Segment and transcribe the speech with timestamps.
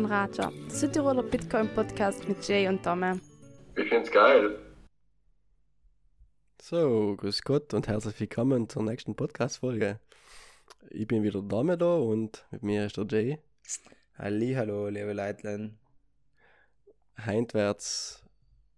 [0.00, 3.20] Bitcoin Raja, der Südtiroler Bitcoin Podcast mit Jay und Dome.
[3.76, 4.58] Ich find's geil.
[6.62, 10.00] So, grüß Gott und herzlich willkommen zur nächsten Podcast-Folge.
[10.88, 13.38] Ich bin wieder Dame da und mit mir ist der Jay.
[14.16, 15.78] Halli, hallo, liebe Leitlein.
[17.18, 18.24] Heint wird's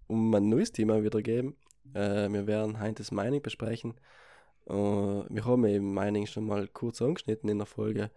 [0.09, 1.56] um ein neues Thema wieder geben.
[1.95, 3.95] Äh, wir werden heute das Mining besprechen.
[4.69, 8.11] Uh, wir haben eben Mining schon mal kurz angeschnitten in der Folge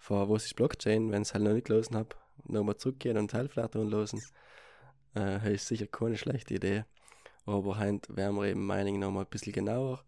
[0.00, 3.30] von was ist Blockchain, wenn ich es halt noch nicht gelesen habe, nochmal zurückgehen und
[3.30, 4.22] Teilflatter losen.
[5.14, 6.84] Äh, ist sicher keine schlechte Idee.
[7.46, 10.04] Aber heute werden wir eben Mining nochmal ein bisschen genauer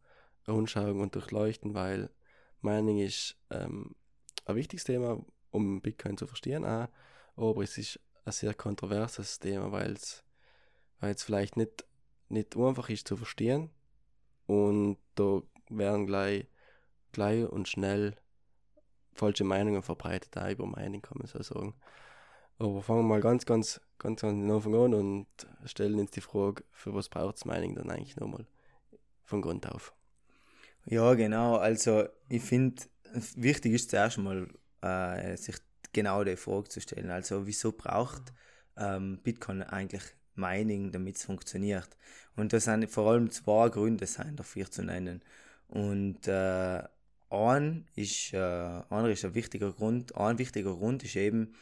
[0.46, 2.10] anschauen und durchleuchten, weil
[2.60, 3.94] Mining ist ähm,
[4.44, 6.88] ein wichtiges Thema, um Bitcoin zu verstehen auch,
[7.36, 10.24] aber es ist ein sehr kontroverses Thema, weil es
[11.24, 11.84] vielleicht nicht,
[12.28, 13.70] nicht einfach ist zu verstehen
[14.46, 16.46] und da werden gleich,
[17.12, 18.16] gleich und schnell
[19.14, 21.74] falsche Meinungen verbreitet, auch über Mining, kann man so sagen.
[22.62, 25.26] Aber fangen wir mal ganz, ganz, ganz, ganz am Anfang an und
[25.64, 28.46] stellen uns die Frage, für was braucht es Mining dann eigentlich nochmal
[29.24, 29.92] von Grund auf?
[30.84, 31.56] Ja, genau.
[31.56, 32.82] Also, ich finde,
[33.34, 34.48] wichtig ist zuerst mal,
[34.80, 35.56] äh, sich
[35.92, 37.10] genau die Frage zu stellen.
[37.10, 38.32] Also, wieso braucht
[38.76, 40.02] ähm, Bitcoin eigentlich
[40.36, 41.88] Mining, damit es funktioniert?
[42.36, 45.22] Und das sind vor allem zwei Gründe sein dafür zu nennen.
[45.66, 46.82] Und äh,
[47.28, 51.54] ein ist, äh, einer ist ein wichtiger Grund, ein wichtiger Grund ist eben,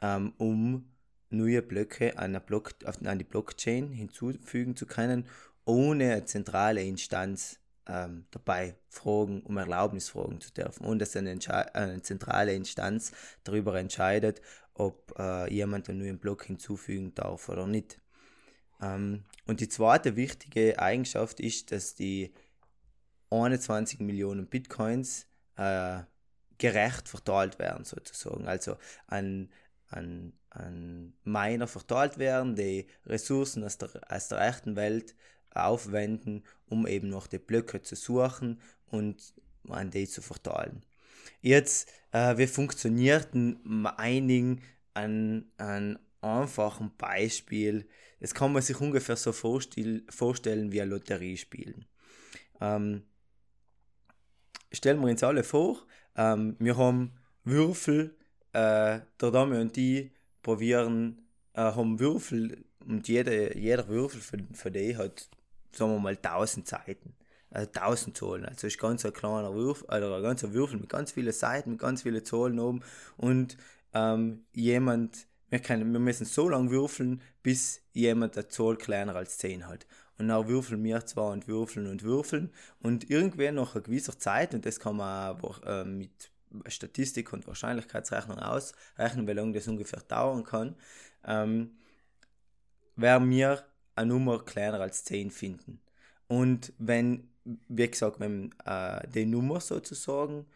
[0.00, 0.92] ähm, um
[1.30, 5.26] neue Blöcke an, Block, an die Blockchain hinzufügen zu können,
[5.64, 10.84] ohne eine zentrale Instanz ähm, dabei fragen, um Erlaubnis fragen zu dürfen.
[10.86, 11.38] Und dass eine,
[11.74, 13.12] eine zentrale Instanz
[13.44, 14.40] darüber entscheidet,
[14.74, 18.00] ob äh, jemand einen neuen Block hinzufügen darf oder nicht.
[18.80, 22.34] Ähm, und die zweite wichtige Eigenschaft ist, dass die
[23.30, 25.26] 21 Millionen Bitcoins
[25.56, 26.00] äh,
[26.58, 28.46] gerecht verteilt werden, sozusagen.
[28.46, 28.76] Also
[29.06, 29.50] an,
[29.88, 35.14] an, an Miner verteilt werden, die Ressourcen aus der, aus der echten Welt
[35.50, 39.34] aufwenden, um eben noch die Blöcke zu suchen und
[39.68, 40.84] an die zu verteilen.
[41.40, 44.60] Jetzt, äh, wie funktioniert ein Mining
[44.94, 47.88] an, an einfachen Beispiel?
[48.20, 51.86] Das kann man sich ungefähr so vorstellen wie ein Lotteriespielen.
[52.60, 53.02] Ähm,
[54.72, 55.86] stellen wir uns alle vor,
[56.16, 57.12] ähm, wir haben
[57.44, 58.16] Würfel,
[58.56, 60.10] äh, Dame und die
[60.42, 65.28] probieren, äh, haben Würfel und jede, jeder Würfel für, für die hat,
[65.72, 67.14] sagen wir mal, 1000 Seiten.
[67.50, 68.44] Also 1000 Zahlen.
[68.46, 71.80] Also ist ganz ein kleiner Würfel, also ein ganzer Würfel mit ganz vielen Seiten, mit
[71.80, 72.82] ganz vielen Zahlen oben.
[73.16, 73.56] Und
[73.94, 79.38] ähm, jemand, wir, können, wir müssen so lange würfeln, bis jemand eine Zahl kleiner als
[79.38, 79.86] 10 hat
[80.18, 82.50] und dann würfeln wir zwar und würfeln und würfeln
[82.80, 86.30] und irgendwann nach einer gewisser Zeit, und das kann man auch äh, mit
[86.66, 90.76] Statistik und Wahrscheinlichkeitsrechnung ausrechnen, wie lange das ungefähr dauern kann,
[91.24, 91.76] ähm,
[92.96, 95.80] werden wir eine Nummer kleiner als 10 finden.
[96.28, 100.46] Und wenn, wie gesagt, wenn äh, die Nummer sozusagen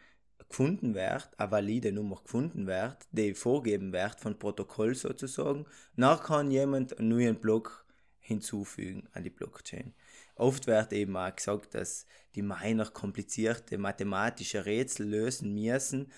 [0.51, 6.51] gefunden wird, eine valide Nummer gefunden wird, die vorgeben wird von Protokoll sozusagen, dann kann
[6.51, 7.85] jemand einen neuen Block
[8.19, 9.93] hinzufügen an die Blockchain.
[10.35, 12.05] Oft wird eben auch gesagt, dass
[12.35, 16.11] die Miner komplizierte mathematische Rätsel lösen müssen,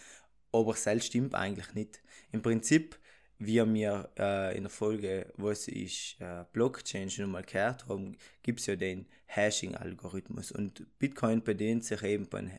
[0.52, 2.02] aber das stimmt eigentlich nicht.
[2.32, 2.98] Im Prinzip,
[3.40, 8.60] wie wir äh, in der Folge, was ist äh, Blockchain schon mal gehört haben, gibt
[8.60, 12.52] es ja den Hashing-Algorithmus und Bitcoin bedient sich eben beim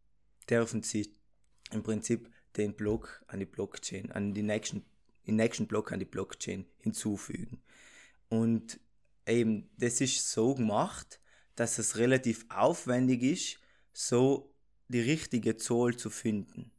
[0.49, 1.15] dürfen sie
[1.71, 4.85] im Prinzip den Block an die Blockchain, an die nächsten,
[5.27, 7.61] den nächsten Block an die Blockchain hinzufügen.
[8.29, 8.81] Und
[9.27, 11.21] eben, das ist so gemacht,
[11.57, 13.59] dass es relativ aufwendig ist,
[13.93, 14.55] so
[14.89, 16.71] die richtige Zahl zu finden.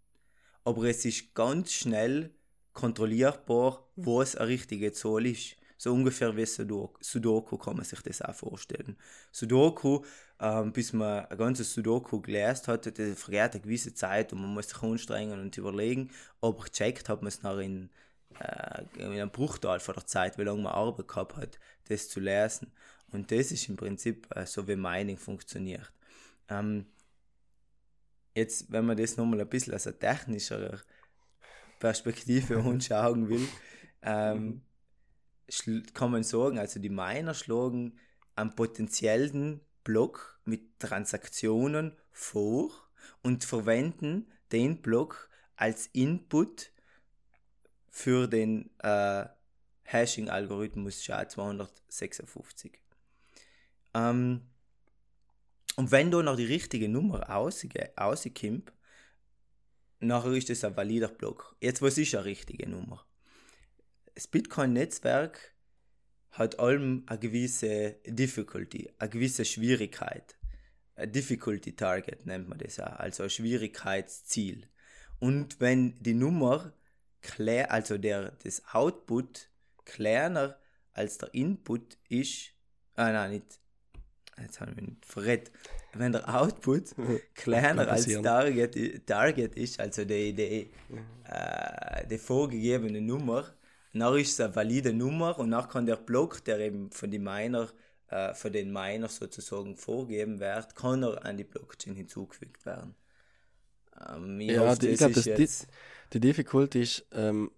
[0.63, 2.33] Aber es ist ganz schnell
[2.73, 5.55] kontrollierbar, was eine richtige Zahl ist.
[5.77, 8.95] So ungefähr wie Sudoku kann man sich das auch vorstellen.
[9.31, 10.03] Sudoku,
[10.39, 14.53] ähm, bis man ein ganzes Sudoku gelesen hat, das vergeht eine gewisse Zeit und man
[14.53, 16.11] muss sich anstrengen und überlegen,
[16.41, 17.89] aber gecheckt hat man es noch in,
[18.39, 21.59] äh, in einem Bruchteil von der Zeit, wie lange man Arbeit gehabt hat,
[21.89, 22.71] das zu lesen.
[23.11, 25.91] Und das ist im Prinzip äh, so, wie Mining funktioniert.
[26.49, 26.85] Ähm,
[28.33, 30.81] jetzt, wenn man das nochmal ein bisschen als ein technischer
[31.79, 33.47] Perspektive anschauen will,
[34.05, 34.61] ähm,
[35.93, 37.97] kann man sagen, also die Miner schlagen
[38.35, 42.71] einen potenziellen Block mit Transaktionen vor
[43.23, 46.71] und verwenden den Block als Input
[47.89, 49.25] für den äh,
[49.83, 52.71] Hashing-Algorithmus SHA-256.
[53.93, 54.41] Ähm,
[55.77, 58.73] und wenn da noch die richtige Nummer rauskommt,
[59.99, 61.55] nachher ist das ein valider Block.
[61.61, 63.05] Jetzt, was ist eine richtige Nummer?
[64.15, 65.53] Das Bitcoin-Netzwerk
[66.31, 70.37] hat allem eine gewisse Difficulty, eine gewisse Schwierigkeit.
[70.95, 74.69] Ein Difficulty Target nennt man das auch, also ein Schwierigkeitsziel.
[75.19, 76.73] Und wenn die Nummer,
[77.67, 79.49] also der, das Output
[79.83, 80.57] kleiner
[80.93, 82.51] als der Input ist,
[82.95, 83.59] ah nein, nicht,
[84.41, 85.51] jetzt habe ich mich nicht verrät,
[85.93, 86.95] wenn der Output
[87.33, 90.71] kleiner als Target, Target ist, also die, die,
[91.25, 93.54] äh, die vorgegebene Nummer,
[93.99, 97.19] dann ist es eine valide Nummer und dann kann der Block, der eben von, die
[97.19, 97.69] Miner,
[98.09, 102.95] äh, von den Miner sozusagen vorgegeben wird, kann er an die Blockchain hinzugefügt werden.
[104.09, 105.47] Ähm, ich ja, hoffe, ich glaube, die,
[106.13, 107.51] die Difficulty ist ähm,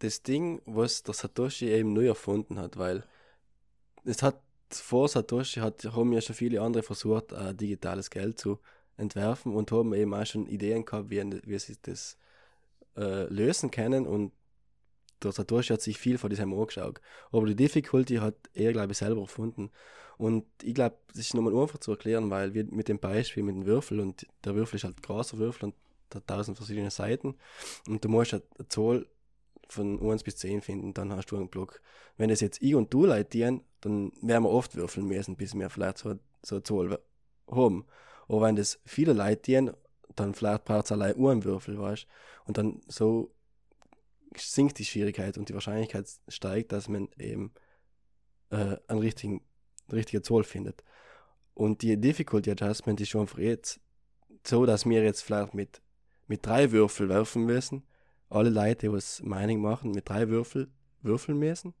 [0.00, 3.04] das Ding, was der Satoshi eben neu erfunden hat, weil
[4.04, 8.58] es hat vor Satoshi hat, haben ja schon viele andere versucht, äh, digitales Geld zu
[8.96, 12.18] entwerfen und haben eben auch schon Ideen gehabt, wie, wie sie das
[12.96, 14.32] äh, lösen können und
[15.22, 17.00] der Satoshi hat sich viel von diesem angeschaut.
[17.32, 19.70] Aber die Difficulty hat er, glaube ich, selber erfunden.
[20.16, 23.54] Und ich glaube, das ist nochmal einfach zu erklären, weil wir mit dem Beispiel mit
[23.54, 25.74] dem Würfel und der Würfel ist halt großer Würfel und
[26.12, 27.36] hat tausend verschiedene Seiten
[27.86, 29.06] und du musst halt eine Zahl
[29.68, 31.80] von 1 bis 10 finden, dann hast du einen Block.
[32.16, 35.70] Wenn das jetzt ich und du leitieren, dann werden wir oft würfeln müssen, bis wir
[35.70, 36.98] vielleicht so, so eine Zahl
[37.50, 37.84] haben.
[38.26, 39.72] Aber wenn das viele leitieren,
[40.16, 42.06] dann vielleicht braucht es allein einen Würfel, weißt
[42.46, 43.30] Und dann so
[44.36, 47.52] sinkt die Schwierigkeit und die Wahrscheinlichkeit steigt, dass man eben
[48.50, 49.42] äh, einen richtigen,
[49.90, 50.82] richtige Zahl findet.
[51.54, 53.80] Und die Difficulty Adjustment ist schon einfach jetzt
[54.46, 55.82] so, dass wir jetzt vielleicht mit,
[56.26, 57.84] mit drei Würfel werfen müssen.
[58.30, 60.70] Alle Leute, die was Mining machen, mit drei Würfel
[61.02, 61.74] würfeln müssen.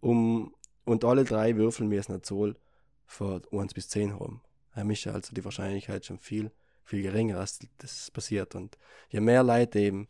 [0.00, 2.56] Um, und alle drei Würfel müssen eine Zahl
[3.06, 4.42] von 1 bis 10 haben.
[4.74, 6.50] Da ist also die Wahrscheinlichkeit schon viel,
[6.84, 8.54] viel geringer, als das passiert.
[8.54, 8.76] Und
[9.08, 10.08] je mehr Leute eben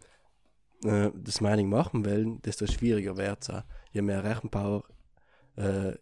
[0.84, 3.62] äh, das Mining machen wollen, desto schwieriger wird es auch.
[3.92, 4.84] Je mehr Rechenpower
[5.56, 5.94] äh,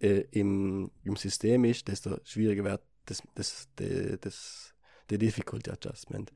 [0.00, 4.74] äh, im, im System ist, desto schwieriger wird das, das, das, das,
[5.10, 6.32] der Difficulty Adjustment.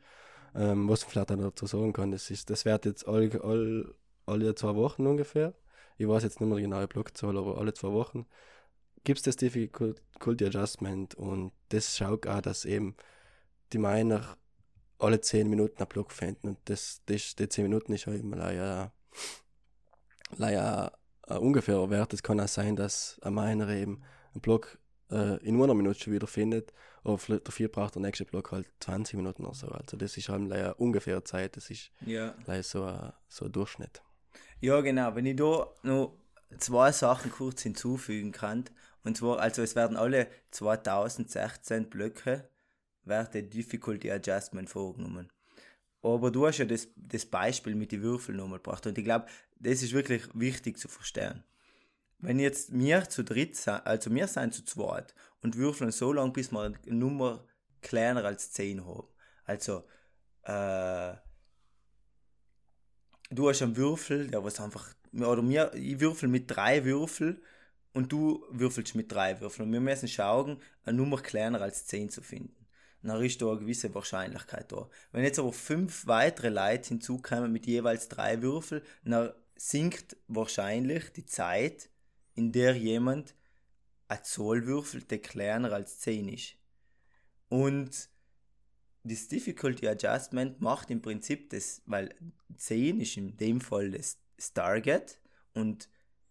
[0.55, 3.95] Ähm, was man vielleicht auch dazu sagen kann, das, ist, das wird jetzt all, all,
[4.27, 5.55] alle zwei Wochen ungefähr.
[5.97, 8.27] Ich weiß jetzt nicht mehr die genaue Blockzahl, aber alle zwei Wochen
[9.05, 12.97] gibt es das Difficulty Adjustment und das schaut auch, dass eben
[13.73, 14.37] die Miner
[14.99, 16.49] alle 10 Minuten einen Block finden.
[16.49, 18.93] Und das, das, die 10 Minuten ist ja immer leider,
[20.37, 22.13] leider ein ungefährer Wert.
[22.13, 24.03] Es kann auch sein, dass ein Miner eben
[24.33, 24.79] einen Block
[25.11, 26.73] äh, in einer Minute schon wieder findet,
[27.05, 29.69] aber dafür braucht der nächste Block halt 20 Minuten oder so.
[29.69, 32.35] Also das ist halt leider ungefähr Zeit, das ist ja.
[32.47, 34.03] leider so ein, so ein Durchschnitt.
[34.61, 35.15] Ja, genau.
[35.15, 36.17] Wenn ich da noch
[36.59, 38.65] zwei Sachen kurz hinzufügen kann,
[39.05, 42.49] und zwar, also es werden alle 2016 Blöcke
[43.09, 45.31] wird der Difficulty Adjustment vorgenommen.
[46.03, 49.27] Aber du hast ja das, das Beispiel mit den Würfeln nochmal gebracht und ich glaube,
[49.59, 51.43] das ist wirklich wichtig zu verstehen.
[52.19, 56.33] Wenn jetzt wir zu dritt sind, also wir sind zu zweit und würfeln so lange,
[56.33, 57.45] bis wir eine Nummer
[57.81, 59.07] kleiner als 10 haben.
[59.45, 59.85] Also,
[60.43, 61.15] äh,
[63.31, 67.41] du hast einen Würfel, der was einfach, oder mir, ich würfel mit drei Würfeln
[67.93, 69.69] und du würfelst mit drei Würfeln.
[69.69, 72.58] Und wir müssen schauen, eine Nummer kleiner als 10 zu finden
[73.03, 74.89] dann ist da eine gewisse Wahrscheinlichkeit da.
[75.13, 81.27] Wenn jetzt aber fünf weitere Leute hinzukommen mit jeweils drei Würfeln, dann sinkt wahrscheinlich die
[81.27, 81.91] Zeit,
[82.35, 83.35] in der jemand
[84.09, 86.57] eine Zahl würfelt, der kleiner als 10 ist.
[87.49, 88.09] Und
[89.05, 92.15] das Difficulty Adjustment macht im Prinzip das, weil
[92.57, 94.19] 10 ist in dem Fall das
[94.55, 95.21] Target
[95.55, 95.89] und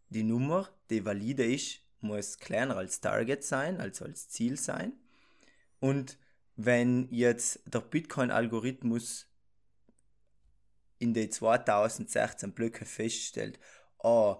[0.09, 4.93] die Nummer, die valide ist, muss kleiner als Target sein, also als Ziel sein.
[5.79, 6.17] Und
[6.57, 9.27] wenn jetzt der Bitcoin-Algorithmus
[10.99, 13.59] in den 2016 Blöcke feststellt,
[13.99, 14.39] ah,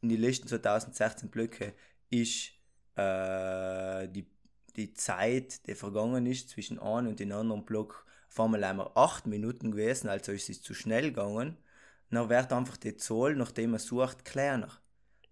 [0.00, 1.74] in den letzten 2016 Blöcke
[2.10, 2.52] ist
[2.94, 4.30] äh, die,
[4.76, 9.26] die Zeit, die vergangen ist zwischen einem und dem anderen Block, auf einmal einmal 8
[9.26, 11.56] Minuten gewesen, also ist es zu schnell gegangen,
[12.10, 14.80] dann wird einfach die Zahl, nachdem man sucht, kleiner.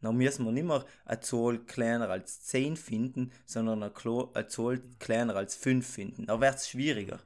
[0.06, 5.34] Dann müssen wir nicht mehr eine Zahl kleiner als 10 finden, sondern eine, Zahl kleiner
[5.34, 6.26] als 5 finden.
[6.26, 7.18] Dann wird es schwieriger.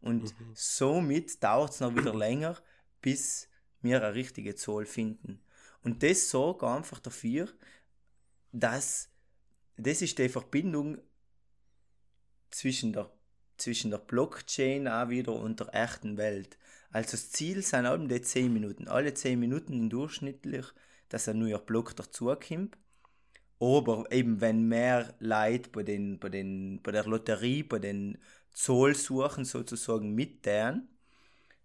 [0.00, 0.52] Und mhm.
[0.54, 2.56] somit dauert es noch wieder länger,
[3.02, 3.48] bis
[3.82, 5.40] wir eine richtige Zahl finden.
[5.82, 7.48] Und das sorgt einfach dafür,
[8.52, 9.10] dass
[9.76, 10.98] das ist die Verbindung
[12.50, 13.10] zwischen der,
[13.56, 16.56] zwischen der Blockchain auch wieder und der echten Welt.
[16.90, 18.86] Also das Ziel sind alle die 10 Minuten.
[18.86, 20.66] Alle 10 Minuten durchschnittlich
[21.08, 22.76] dass ein neuer Block dazukommt.
[23.60, 28.18] Aber eben, wenn mehr Leute bei, den, bei, den, bei der Lotterie, bei den
[28.52, 30.88] Zollsuchen sozusagen mit deren,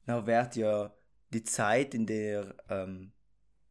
[0.05, 0.91] dann wird ja
[1.33, 3.11] die Zeit, in der, ähm,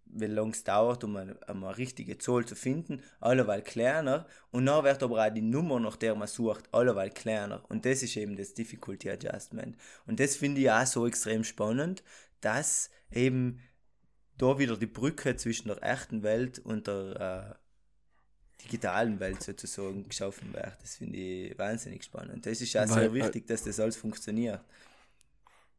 [0.05, 4.27] wie lange es dauert, um eine, um eine richtige Zahl zu finden, alleweil kleiner.
[4.51, 7.65] Und dann wird aber auch die Nummer, nach der man sucht, alleweil kleiner.
[7.69, 9.77] Und das ist eben das Difficulty Adjustment.
[10.07, 12.03] Und das finde ich auch so extrem spannend,
[12.41, 13.61] dass eben
[14.43, 17.57] da wieder die Brücke zwischen der echten Welt und der
[18.59, 20.77] äh, digitalen Welt sozusagen geschaffen wird.
[20.81, 22.45] Das finde ich wahnsinnig spannend.
[22.45, 24.61] Das ist auch Weil- sehr wichtig, dass das alles funktioniert.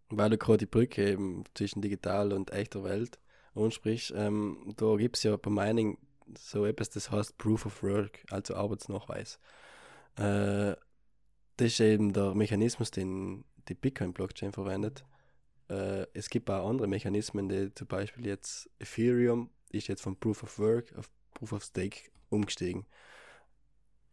[0.10, 3.20] Weil du gerade die Brücke eben zwischen digital und echter Welt
[3.55, 5.98] ansprichst, ähm, da gibt es ja bei Mining
[6.38, 9.39] so etwas, das heißt Proof of Work, also Arbeitsnachweis.
[10.17, 10.75] Äh,
[11.58, 15.03] das ist eben der Mechanismus, den die Bitcoin-Blockchain verwendet.
[15.70, 20.43] Äh, es gibt auch andere Mechanismen, die zum Beispiel jetzt Ethereum ist jetzt von Proof
[20.43, 22.86] of Work auf Proof of Stake umgestiegen.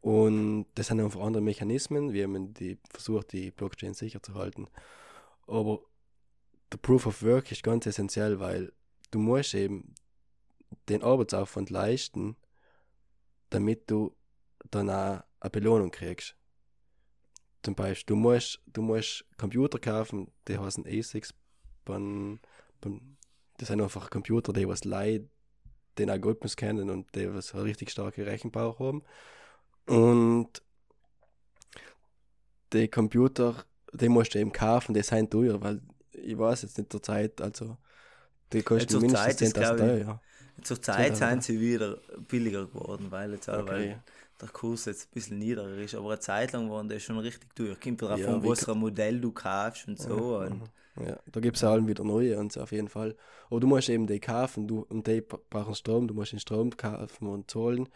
[0.01, 4.69] Und das sind einfach andere Mechanismen, wie man die versucht, die Blockchain sicher zu halten.
[5.47, 5.81] Aber
[6.73, 8.73] der Proof of Work ist ganz essentiell, weil
[9.11, 9.95] du musst eben
[10.89, 12.37] den Arbeitsaufwand leisten,
[13.51, 14.15] damit du
[14.71, 16.37] dann auch eine Belohnung kriegst.
[17.63, 21.35] Zum Beispiel, du musst, du musst Computer kaufen, die heißen ASICs,
[21.85, 22.41] beim,
[22.81, 23.17] beim,
[23.59, 25.29] das sind einfach Computer, die was leid
[25.99, 29.03] den Algorithmus kennen und die was richtig starke Rechenpower haben.
[29.87, 30.63] Und
[32.73, 36.93] die Computer, die musst du eben kaufen, die sind teuer, weil ich weiß jetzt nicht
[36.93, 37.77] der Zeit, also
[38.53, 39.99] die kosten zur mindestens Zeit ist, 10.000 glaub Euro.
[39.99, 40.21] Ja.
[40.63, 41.99] Zur Zeit 10.000 sind sie wieder
[42.29, 43.71] billiger geworden, weil jetzt auch, Okay.
[43.71, 44.03] weil
[44.41, 45.95] der Kurs jetzt ein bisschen niedriger ist.
[45.95, 47.77] Aber eine Zeit lang waren die schon richtig teuer.
[47.77, 50.39] Kommt drauf Ja, an, was für ein Modell du kaufst und so.
[50.39, 53.17] Und, Ja, da gibt es auch wieder neue und so auf jeden Fall.
[53.49, 56.41] Aber du musst eben die kaufen du, und die bra- brauchen Strom, du musst den
[56.41, 57.89] Strom kaufen und zahlen,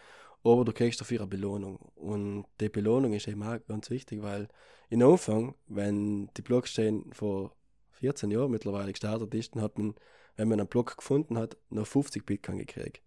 [0.44, 1.76] aber du kriegst dafür eine Belohnung.
[1.96, 4.48] Und die Belohnung ist eben auch ganz wichtig, weil
[4.90, 7.54] in Anfang, wenn die Blockchain vor
[7.92, 9.94] 14 Jahren mittlerweile gestartet ist, dann hat man,
[10.36, 13.02] wenn man einen Block gefunden hat, noch 50 Bitcoin gekriegt.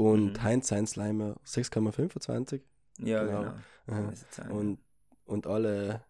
[0.00, 0.42] Und Mhm.
[0.42, 2.62] Heinz leider 6,25.
[2.98, 3.54] ja, Genau.
[3.86, 4.54] genau.
[4.56, 4.78] Und,
[5.26, 6.02] und alle,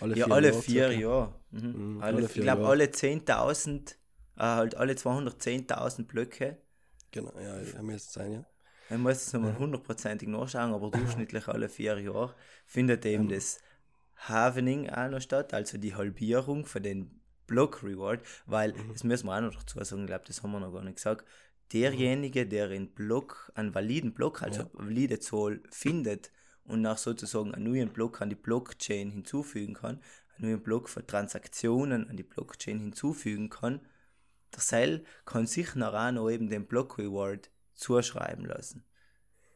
[0.00, 1.00] alle ja, alle Jahre vier circa.
[1.00, 1.34] Jahre.
[1.50, 1.94] Mhm.
[1.94, 2.72] Mhm, alle, alle ich vier glaube, Jahre.
[2.72, 3.92] alle 10.000,
[4.36, 6.58] äh, halt alle 210.000 Blöcke.
[7.12, 8.44] Genau, ja, ja müsste sein, ja.
[8.88, 12.34] Ich muss es nochmal hundertprozentig nachschauen, aber durchschnittlich alle vier Jahre
[12.66, 13.60] findet eben das
[14.16, 19.36] Halvening auch noch statt, also die Halbierung von den Block Reward, weil, das müssen wir
[19.36, 21.24] auch noch dazu sagen, ich glaube, das haben wir noch gar nicht gesagt,
[21.72, 24.70] derjenige, der einen Block, einen validen Block, also Ja.
[24.72, 26.32] valide Zahl findet
[26.64, 30.00] und nach sozusagen einen neuen Block an die Blockchain hinzufügen kann,
[30.36, 33.80] einen neuen Block für Transaktionen an die Blockchain hinzufügen kann,
[34.52, 38.84] der Cell kann sich nachher noch eben den Block Reward zuschreiben lassen.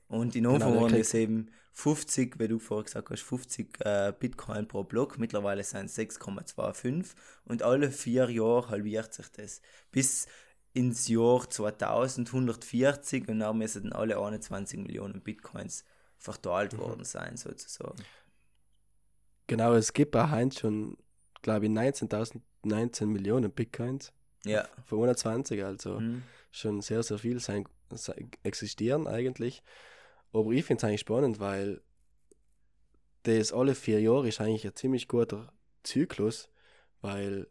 [0.06, 4.68] Und in Anfang waren es eben 50, wie du vorher gesagt hast, 50 äh, Bitcoin
[4.68, 5.18] pro Block.
[5.18, 7.14] Mittlerweile sind es 6,25
[7.46, 9.60] und alle vier Jahre halbiert sich das.
[9.90, 10.26] Bis
[10.74, 15.84] ins Jahr 2140 und dann müssen alle 21 Millionen Bitcoins
[16.18, 16.78] verteilt Mhm.
[16.78, 17.96] worden sein, sozusagen.
[19.46, 20.96] Genau, es gibt bei Heinz schon,
[21.42, 24.12] glaube ich, 19.000, 19 Millionen Bitcoins.
[24.44, 24.68] Ja.
[24.84, 26.22] Für 120, also Mhm.
[26.50, 29.62] schon sehr, sehr viel sein, sein, existieren eigentlich.
[30.32, 31.80] Aber ich finde es eigentlich spannend, weil
[33.22, 35.52] das alle vier Jahre ist eigentlich ein ziemlich guter
[35.82, 36.48] Zyklus,
[37.00, 37.46] weil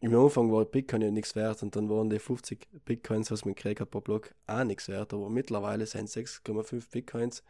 [0.00, 3.54] im Anfang war Bitcoin ja nichts wert und dann waren die 50 Bitcoins, was man
[3.54, 5.12] gekriegt hat pro Block, auch nichts wert.
[5.14, 7.42] Aber mittlerweile sind 6,5 Bitcoins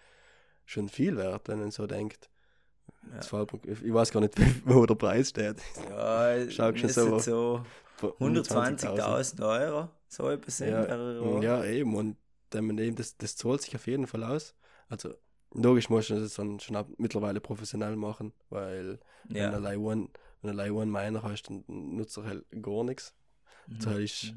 [0.64, 2.30] schon viel wert, wenn man so denkt.
[3.12, 3.46] Ja.
[3.82, 4.34] Ich weiß gar nicht,
[4.64, 5.56] wo der Preis steht.
[5.90, 7.64] Ja, Schaut schon müssen so- so
[8.02, 11.42] 120.000 Euro, so etwas Ja, Euro.
[11.42, 11.94] ja, eben.
[11.94, 12.16] Und
[12.50, 14.54] dann eben, das, das zahlt sich auf jeden Fall aus.
[14.88, 15.14] Also,
[15.52, 18.98] logisch muss man das dann schon ab, mittlerweile professionell machen, weil
[19.28, 19.50] ja.
[19.50, 20.08] allein einen,
[20.42, 23.14] wenn du allein einen Miner hast, dann nutzt er halt gar nichts.
[23.66, 23.78] Mhm.
[23.80, 24.34] Das ist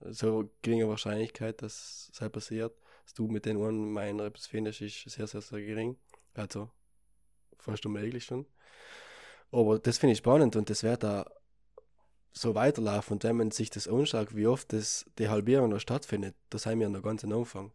[0.00, 2.74] so geringe Wahrscheinlichkeit, dass es halt passiert.
[3.04, 5.98] Dass du mit den einen Miner etwas findest, ist sehr, sehr, sehr gering.
[6.34, 6.70] Also,
[7.58, 8.46] fast unmöglich schon.
[9.52, 11.28] Aber das finde ich spannend und das wird da
[12.32, 13.14] so weiterlaufen.
[13.14, 16.78] Und wenn man sich das anschaut, wie oft das, die Halbierung noch stattfindet, da sind
[16.78, 17.72] wir noch ganz am Anfang.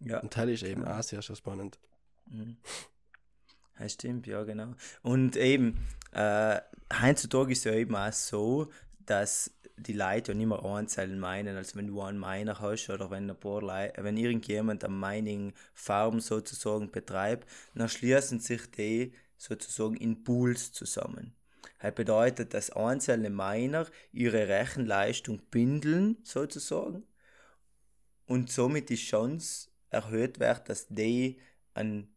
[0.00, 0.20] ja.
[0.20, 0.98] Und Teil ist eben Ja.
[0.98, 1.78] auch sehr, sehr spannend.
[2.26, 2.58] Mhm.
[3.78, 4.74] Ja, stimmt, ja, genau.
[5.02, 6.60] Und eben, äh,
[7.02, 8.70] heutzutage ist ja eben auch so,
[9.06, 13.10] dass die Leute ja nicht mehr einzeln meinen, als wenn du einen Miner hast oder
[13.10, 19.96] wenn ein paar Leute, wenn irgendjemand eine Mining-Farm sozusagen betreibt, dann schließen sich die sozusagen
[19.96, 21.34] in Pools zusammen.
[21.80, 27.04] Das bedeutet, dass einzelne Miner ihre Rechenleistung bündeln, sozusagen,
[28.26, 31.38] und somit die Chance erhöht wird, dass die
[31.74, 32.13] einen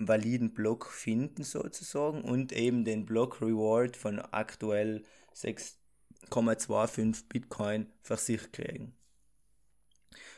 [0.00, 5.04] validen Block finden sozusagen und eben den Block Reward von aktuell
[5.34, 8.94] 6,25 Bitcoin für sich kriegen.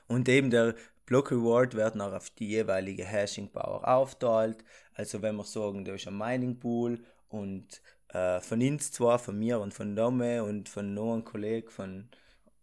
[0.09, 0.75] Und eben der
[1.07, 4.65] Block Reward wird noch auf die jeweilige Hashing Power aufteilt.
[4.95, 9.39] Also wenn wir sagen, da ist ein Mining Pool und äh, von uns zwar, von
[9.39, 12.09] mir und von Dome und von noch einem Kollegen, von,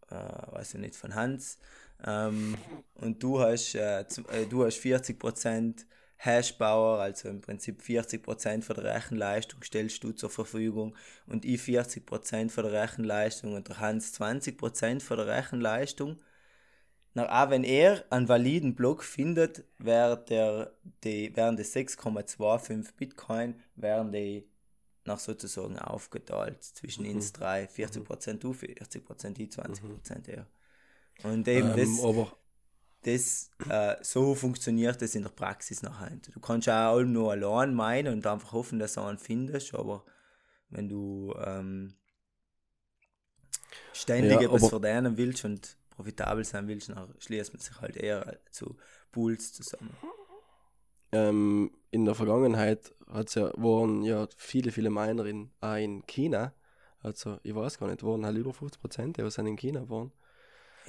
[0.10, 1.60] äh, weiß ich nicht, von Hans.
[2.06, 2.58] Ähm,
[2.96, 5.86] und du hast, äh, äh du hast 40%
[6.22, 10.96] Hash-Power, also im Prinzip 40% von der Rechenleistung stellst du zur Verfügung
[11.26, 16.20] und ich 40% von der Rechenleistung und der Hans 20% von der Rechenleistung.
[17.14, 20.74] Na, auch wenn er einen validen Block findet, während der,
[21.06, 24.46] die, während des 6,25 Bitcoin wären die
[25.06, 27.16] nach sozusagen aufgeteilt zwischen mhm.
[27.16, 28.40] uns drei, 40% mhm.
[28.40, 30.24] du, 40% ich, 20% mhm.
[30.28, 30.48] er.
[31.24, 32.34] Und eben ähm, das, aber
[33.04, 36.18] das, äh, so funktioniert das in der Praxis nachher.
[36.34, 40.04] Du kannst auch nur allein meinen und einfach hoffen, dass du einen findest, aber
[40.70, 41.96] wenn du ähm,
[43.94, 48.40] ständig ja, etwas verdienen willst und profitabel sein willst, dann schließt man sich halt eher
[48.52, 48.78] zu
[49.12, 49.96] Pools zusammen.
[51.12, 56.54] Ähm, in der Vergangenheit hat's ja, waren ja viele, viele Miner in, auch in China.
[57.02, 60.12] Also ich weiß gar nicht, waren halt über 50 Prozent, die sind in China waren.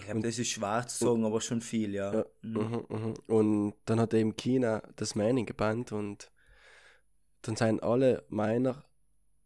[0.05, 2.13] Glaube, das ist schwer zu sagen, aber schon viel, ja.
[2.13, 2.61] ja mhm.
[2.61, 3.15] Mhm, mhm.
[3.27, 6.31] Und dann hat eben China das Mining gebannt und
[7.43, 8.85] dann sind alle Miner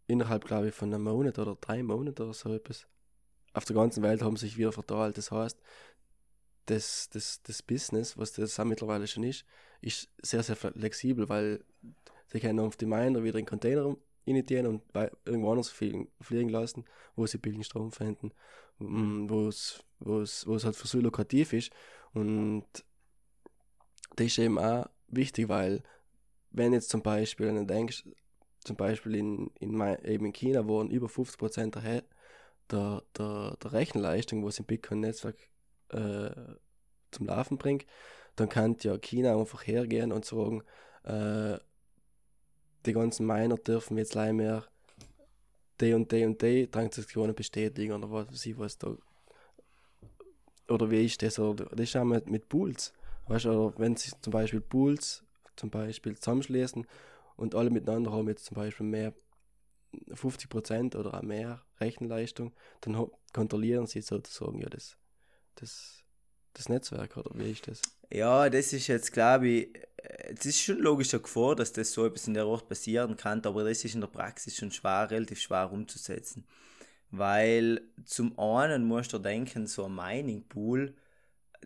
[0.07, 2.87] innerhalb, glaube ich, von einem Monat oder drei Monaten oder so etwas
[3.55, 5.17] auf der ganzen Welt haben sich wieder verteilt.
[5.17, 5.59] Das heißt,
[6.67, 9.45] das, das, das Business, was das auch mittlerweile schon ist,
[9.81, 11.65] ist sehr, sehr flexibel, weil
[12.27, 14.83] sie können auf die Miner wieder in Container initiieren und
[15.25, 16.85] irgendwo anders fliegen, fliegen lassen,
[17.17, 18.33] wo sie billigen Strom finden,
[18.79, 21.73] wo es, halt für so lukrativ ist.
[22.13, 22.65] Und
[24.17, 25.83] das ist eben auch wichtig, weil
[26.51, 28.05] wenn jetzt zum Beispiel, wenn du denkst,
[28.65, 32.05] zum Beispiel in, in, eben in China wurden über 50% der,
[32.71, 35.37] der, der, der Rechenleistung, was im Bitcoin-Netzwerk
[35.91, 36.31] äh,
[37.11, 37.85] zum Laufen bringt,
[38.37, 40.63] dann kann ja China einfach hergehen und sagen,
[41.05, 41.59] äh,
[42.87, 44.65] die ganzen Miner dürfen jetzt leider mehr
[45.81, 48.97] die und die und die Transaktionen bestätigen oder was weiß ich was da.
[50.69, 51.39] Oder wie ist das?
[51.39, 52.93] Oder das ist auch mit, mit Pools.
[53.27, 55.25] Weißt du, wenn sie zum Beispiel Pools
[55.57, 56.87] zum Beispiel zusammenschließen
[57.37, 59.15] und alle miteinander haben jetzt zum Beispiel mehr
[60.11, 64.97] 50% oder auch mehr Rechenleistung, dann kontrollieren sie sozusagen ja das,
[65.57, 66.03] das,
[66.53, 67.81] das Netzwerk oder wie ist das?
[68.11, 72.07] Ja, das ist jetzt, glaube ich, äh, es ist schon logischer Gefahr, dass das so
[72.07, 75.41] etwas in der Ort passieren kann, aber das ist in der Praxis schon schwer, relativ
[75.41, 76.47] schwer umzusetzen.
[77.11, 80.95] Weil zum einen musst du denken, so ein Mining Pool,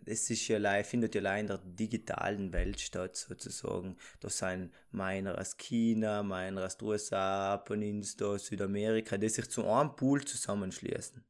[0.05, 3.97] das ist ja, findet ja allein in der digitalen Welt statt, sozusagen.
[4.21, 9.95] Da sind Miner aus China, Miner aus den USA, Peninsula, Südamerika, die sich zu einem
[9.95, 11.23] Pool zusammenschließen.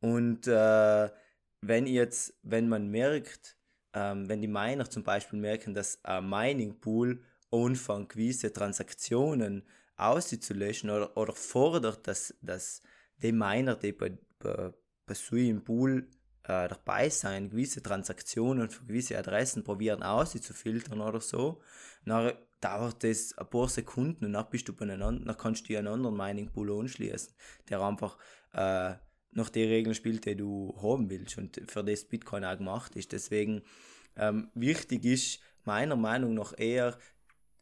[0.00, 1.10] Und äh,
[1.60, 3.57] wenn jetzt, wenn man merkt,
[3.94, 9.64] ähm, wenn die Miner zum Beispiel merken, dass ein Mining Pool anfängt, gewisse Transaktionen
[9.96, 12.82] auszulöschen oder, oder fordert, dass, dass
[13.22, 14.72] die Miner, die bei, bei,
[15.06, 16.08] bei so einem Pool
[16.44, 21.60] äh, dabei sein, gewisse Transaktionen für gewisse Adressen probieren auszufiltern oder so,
[22.04, 25.88] dann dauert das ein paar Sekunden und dann bist du beieinander, dann kannst du einen
[25.88, 27.34] anderen Mining Pool anschließen,
[27.68, 28.16] der einfach
[28.52, 28.94] äh,
[29.38, 33.12] nach den Regeln spielt, die du haben willst und für das Bitcoin auch gemacht ist.
[33.12, 33.62] Deswegen
[34.16, 36.98] ähm, wichtig ist meiner Meinung nach eher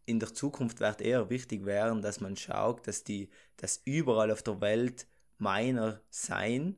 [0.07, 4.43] in der Zukunft wird eher wichtig werden, dass man schaut, dass die, dass überall auf
[4.43, 5.07] der Welt
[5.39, 6.77] Miner sein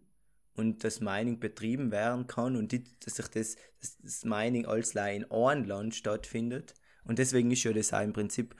[0.55, 4.95] und das Mining betrieben werden kann und die, dass sich das, dass das Mining als
[4.95, 6.75] in einem Land stattfindet.
[7.05, 8.57] Und deswegen ist ja das auch im Prinzip,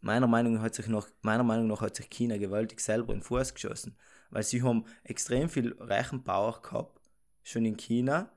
[0.00, 3.20] meiner Meinung nach hat sich noch, meiner Meinung nach hat sich China gewaltig selber in
[3.20, 3.96] den Fuß geschossen
[4.30, 7.00] weil sie haben extrem viel Rechenpower gehabt,
[7.42, 8.30] schon in China.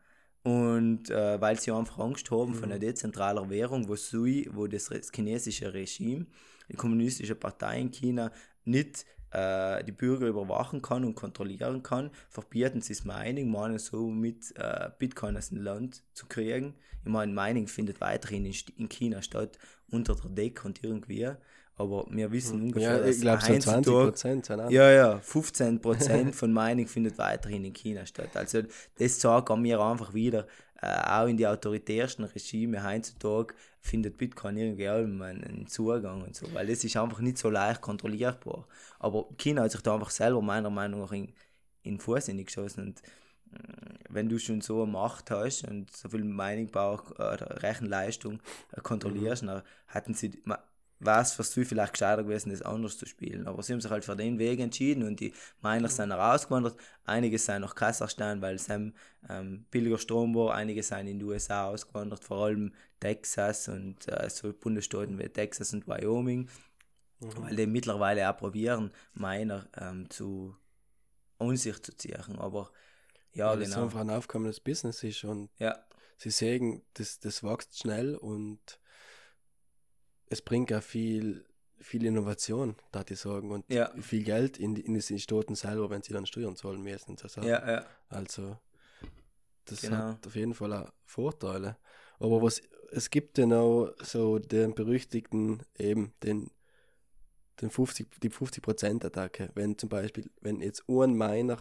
[0.43, 2.55] Und äh, weil sie einfach Angst haben mhm.
[2.55, 6.27] von einer dezentraler Währung, wo, Sui, wo das, das chinesische Regime,
[6.69, 8.31] die kommunistische Partei in China
[8.63, 14.09] nicht äh, die Bürger überwachen kann und kontrollieren kann, verbieten sie das Mining, meinen so
[14.09, 16.75] mit äh, Bitcoin aus dem Land zu kriegen.
[17.03, 19.57] Ich meine, Mining findet weiterhin in, in China statt,
[19.91, 21.29] unter der Decke und irgendwie
[21.79, 22.63] aber wir wissen hm.
[22.65, 24.49] ungefähr, ja, ich glaube so 20 Prozent.
[24.49, 28.35] Ja, ja, 15 Prozent von Mining findet weiterhin in China statt.
[28.35, 28.63] Also
[28.97, 30.45] das sagen wir einfach wieder,
[30.81, 36.53] äh, auch in die autoritärsten Regime heutzutage findet Bitcoin irgendwie einen, einen Zugang und so,
[36.53, 38.67] weil das ist einfach nicht so leicht kontrollierbar.
[38.99, 41.31] Aber China hat sich da einfach selber meiner Meinung nach in,
[41.83, 43.01] in Vorsinnig geschossen und
[44.09, 48.39] wenn du schon so eine Macht hast und so viel Mining-Bau oder Rechenleistung
[48.71, 49.47] äh, kontrollierst, mhm.
[49.47, 50.41] dann hatten sie,
[50.99, 53.47] war es für sie vielleicht gescheiter gewesen, das anders zu spielen.
[53.47, 56.77] Aber sie haben sich halt für den Weg entschieden und die Miners sind rausgewandert.
[57.05, 58.93] Einige sind nach Kasachstan, weil es ähm,
[59.71, 60.53] billiger Strom war.
[60.55, 65.73] Einige sind in die USA ausgewandert, vor allem Texas und äh, so Bundesstaaten wie Texas
[65.73, 66.49] und Wyoming,
[67.19, 67.29] mhm.
[67.37, 70.55] weil die mittlerweile auch probieren, Miner ähm, zu
[71.37, 72.37] an sich zu ziehen.
[72.37, 72.71] Aber
[73.33, 73.69] ja, weil genau.
[73.69, 75.77] es einfach ein aufkommendes Business ist und ja.
[76.17, 78.79] sie sehen, das, das wächst schnell und
[80.29, 81.45] es bringt auch viel,
[81.79, 83.91] viel Innovation, da die sagen, und ja.
[84.01, 87.17] viel Geld in, die, in die Staaten selber, wenn sie dann Steuern zahlen müssen.
[87.17, 87.85] So ja, ja.
[88.09, 88.57] Also,
[89.65, 89.97] das Genau.
[89.97, 91.77] hat auf jeden Fall auch Vorteile.
[92.19, 92.61] Aber was,
[92.91, 96.51] es gibt dann auch so den berüchtigten, eben den,
[97.61, 99.51] den 50, die 50%-Attacke.
[99.55, 101.57] Wenn zum Beispiel, wenn jetzt ein Miner,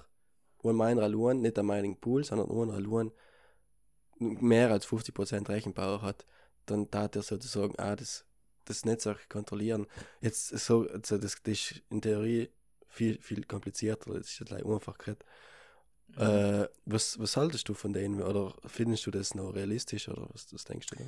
[0.65, 3.13] ein Miner allein, nicht der Mining Pool, sondern ein allein
[4.19, 6.27] mehr als 50% Rechenpower hat,
[6.67, 8.25] dann darf er sozusagen auch das,
[8.69, 9.87] das Netzwerk kontrollieren.
[10.21, 12.51] Jetzt so, also das, das ist in Theorie
[12.87, 15.19] viel, viel komplizierter, das ist gleich einfach gerade.
[16.09, 16.23] Mhm.
[16.23, 18.23] Äh, was, was haltest du von denen?
[18.23, 21.05] Oder findest du das noch realistisch oder was, was denkst du da?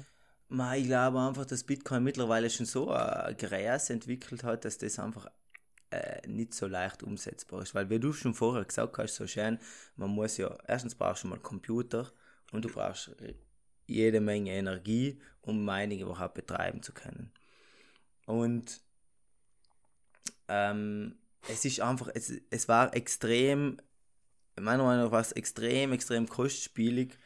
[0.49, 4.99] Ma, ich glaube einfach, dass Bitcoin mittlerweile schon so ein Gräs entwickelt hat, dass das
[4.99, 5.29] einfach
[5.91, 7.75] äh, nicht so leicht umsetzbar ist.
[7.75, 9.59] Weil, wie du schon vorher gesagt hast, so schön,
[9.97, 12.11] man muss ja, erstens brauchst du mal Computer
[12.53, 13.15] und du brauchst
[13.87, 17.33] jede Menge Energie, um Mining überhaupt betreiben zu können.
[18.31, 18.81] Und
[20.49, 21.17] ähm,
[21.49, 23.79] es ist einfach, es, es war extrem,
[24.59, 27.19] meiner Meinung nach war es extrem, extrem kostspielig,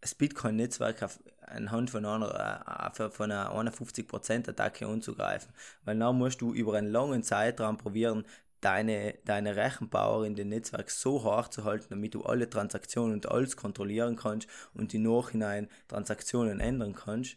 [0.00, 1.08] das Bitcoin-Netzwerk
[1.46, 5.52] anhand von einer, äh, von einer 51%-Attacke anzugreifen.
[5.84, 8.24] Weil dann musst du über einen langen Zeitraum probieren,
[8.60, 13.30] deine, deine Rechenpower in dem Netzwerk so hoch zu halten, damit du alle Transaktionen und
[13.30, 17.36] alles kontrollieren kannst und im Nachhinein Transaktionen ändern kannst,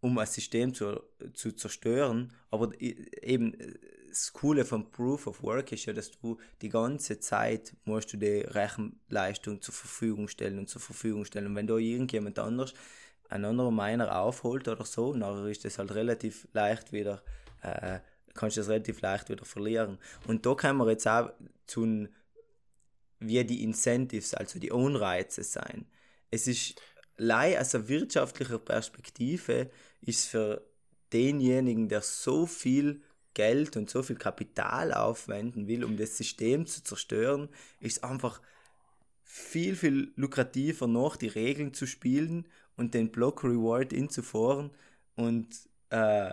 [0.00, 1.02] um ein System zu,
[1.34, 2.32] zu zerstören.
[2.50, 3.56] Aber eben
[4.08, 8.16] das Coole von Proof of Work ist ja, dass du die ganze Zeit musst du
[8.16, 11.46] die Rechenleistung zur Verfügung stellen und zur Verfügung stellen.
[11.46, 12.72] Und wenn da irgendjemand anders,
[13.28, 17.22] ein anderer Miner aufholt oder so, dann ist das halt relativ leicht wieder,
[17.62, 18.00] äh,
[18.34, 19.98] kannst du das relativ leicht wieder verlieren.
[20.26, 21.30] Und da kann man jetzt auch
[21.66, 22.08] zu
[23.20, 25.86] wie die Incentives, also die Anreize sein.
[26.30, 26.80] Es ist
[27.16, 30.64] lei aus einer wirtschaftlicher Perspektive ist für
[31.12, 33.02] denjenigen, der so viel
[33.34, 37.48] Geld und so viel Kapital aufwenden will, um das System zu zerstören,
[37.80, 38.40] ist einfach
[39.22, 44.70] viel, viel lukrativer noch die Regeln zu spielen und den Block Reward inzufahren
[45.14, 45.48] und
[45.90, 46.32] äh,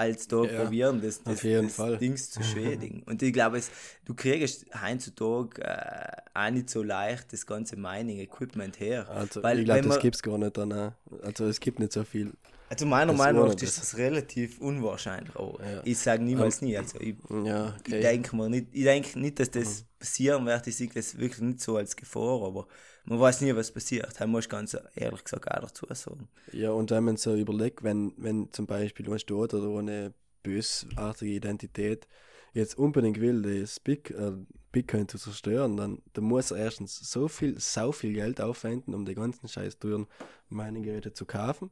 [0.00, 1.98] als da Ja, probieren, das, das, das.
[1.98, 3.02] Dings zu schädigen.
[3.06, 3.70] und ich glaube, es,
[4.06, 9.08] du kriegst heutzutage äh, auch nicht so leicht das ganze Mining-Equipment her.
[9.10, 10.72] Also Weil, ich glaube, das man- gibt es gar nicht dann.
[10.72, 10.92] auch.
[11.22, 12.32] Also es gibt nicht so viel.
[12.70, 13.96] Also meiner Das Meinung nach ist das.
[13.98, 15.34] relativ unwahrscheinlich.
[15.34, 15.82] Aber Ja.
[15.84, 16.76] Ich sage niemals nie.
[16.78, 18.00] Also ich, Ja, ich okay.
[18.00, 19.52] denke mir nicht, ich denke nicht, dass Mhm.
[19.60, 20.66] das passieren wird.
[20.68, 22.68] Ich sehe das wirklich nicht so als Gefahr, aber
[23.06, 24.14] man weiß nie, was passiert.
[24.20, 26.28] Da muss ich ganz ehrlich gesagt auch dazu sagen.
[26.52, 31.32] Ja, und wenn man so überlegt, wenn, wenn zum Beispiel ein Staat oder eine bösartige
[31.32, 32.06] Identität
[32.52, 34.32] jetzt unbedingt will, das Big, äh,
[34.72, 39.04] Bitcoin zu zerstören, dann, dann muss er erstens so viel, so viel Geld aufwenden, um
[39.04, 40.06] die ganzen scheiß teuren
[40.48, 41.70] Mining-Geräte zu kaufen.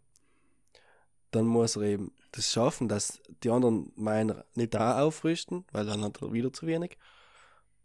[1.30, 6.02] Dann muss er eben das schaffen, dass die anderen Miner nicht da aufrüsten, weil dann
[6.02, 6.98] hat er wieder zu wenig.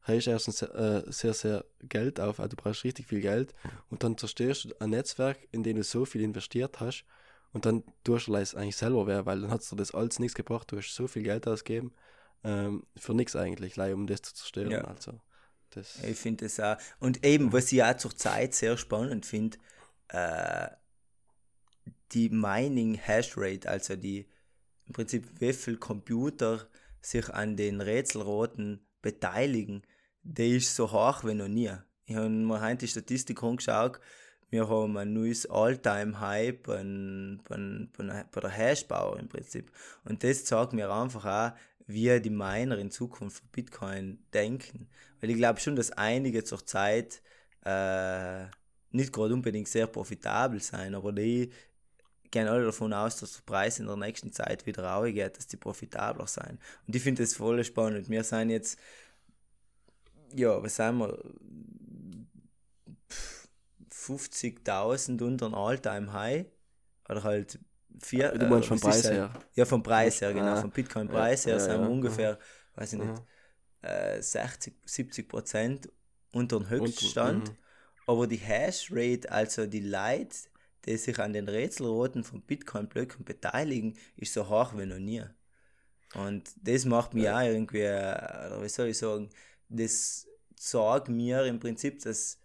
[0.06, 3.54] Heißt erstens äh, sehr, sehr Geld auf, also du brauchst richtig viel Geld
[3.90, 7.06] und dann zerstörst du ein Netzwerk, in dem du so viel investiert hast
[7.54, 10.36] und dann tust du es eigentlich selber weh, weil dann hat dir das alles nichts
[10.36, 11.94] gebracht, du hast so viel Geld ausgegeben
[12.44, 14.72] ähm, für nichts eigentlich, leider, um das zu zerstören.
[14.72, 14.82] Ja.
[14.82, 15.14] Also,
[15.70, 16.78] das, Ich finde das auch.
[17.00, 19.58] Und eben, was ich auch zur Zeit sehr spannend finde,
[20.10, 20.68] äh,
[22.12, 24.28] die Mining Hash Rate, also die
[24.86, 26.68] im Prinzip, wie viel Computer
[27.02, 29.84] sich an den Rätselraten beteiligen,
[30.24, 31.72] die ist so hoch wie noch nie.
[32.06, 34.00] Ich habe mir heute die Statistik angeschaut,
[34.50, 36.84] wir haben ein neues All-Time-High bei,
[37.50, 39.72] bei, bei, der Hashbau im Prinzip.
[40.06, 44.90] Und das zeigt mir einfach auch, wie die Miner in Zukunft von Bitcoin denken.
[45.20, 47.24] Weil ich glaube schon, dass einige zur Zeit
[47.66, 48.46] äh,
[48.92, 51.52] nicht gerade unbedingt sehr profitabel sein, aber die
[52.34, 55.56] gehen alle davon aus, dass der Preis in der nächsten Zeit wieder rausgeht, dass die
[55.56, 56.60] profitabler sein.
[56.88, 58.10] Und ich finde das voll spannend.
[58.10, 58.80] Wir sind jetzt,
[60.34, 61.18] ja, was sagen wir,
[63.10, 63.48] Pff,
[63.92, 66.46] 50.000 unter ein All-Time-High.
[67.08, 67.60] Oder halt
[68.02, 68.32] vier.
[68.32, 69.34] du meinst äh, vom Preis halt- her.
[69.54, 70.54] Ja, vom Preis her, genau.
[70.54, 72.40] Ah, Vom Bitcoin-Preis ja, her ja, sind wir ja, ungefähr,
[72.76, 73.22] weiß ich nicht,
[73.84, 75.90] äh, 60, 70 Prozent
[76.32, 77.50] unter dem Höchststand.
[77.50, 77.58] mhm.
[78.08, 80.36] Aber die Hashrate, also die Leute,
[80.86, 85.24] die sich an den Rätselroten von Bitcoin-Blöcken beteiligen, ist so hoch wie noch nie.
[86.16, 87.40] Und das macht mir Ja.
[87.40, 89.30] auch irgendwie, äh, oder wie soll ich sagen,
[89.70, 92.40] das sagt mir im Prinzip, dass,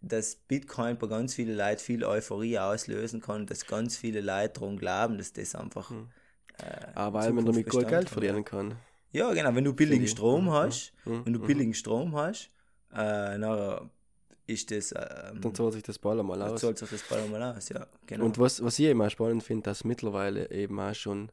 [0.00, 4.76] dass Bitcoin bei ganz vielen Leuten viel Euphorie auslösen kann, dass ganz viele Leute daran
[4.76, 5.90] glauben, dass das einfach.
[5.90, 6.08] Mhm.
[6.58, 8.76] Äh, in weil man damit gut Geld verdienen kann.
[9.12, 10.06] Ja, genau, wenn du billigen.
[10.06, 11.46] Strom Mhm, hast, Mhm, wenn du mhm.
[11.46, 12.50] billigen Strom hast,
[12.94, 13.90] äh, na,
[14.48, 14.92] ist das.
[14.92, 16.60] Ähm, Dann zahlt sich das Ball dann aus.
[16.60, 17.86] zahlt sich das bald mal aus, ja.
[18.06, 18.24] Genau.
[18.24, 21.30] Und was, was ich eben auch spannend finde, dass mittlerweile eben auch schon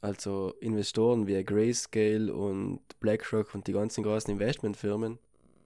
[0.00, 5.18] also Investoren wie Grayscale und BlackRock und die ganzen großen Investmentfirmen,